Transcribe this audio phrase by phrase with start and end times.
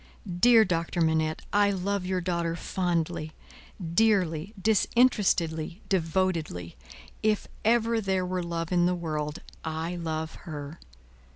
[0.39, 3.33] Dear Doctor Manette, I love your daughter fondly,
[3.93, 6.75] dearly, disinterestedly, devotedly.
[7.21, 10.79] If ever there were love in the world, I love her.